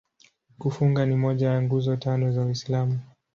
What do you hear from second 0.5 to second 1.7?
Kufunga ni moja ya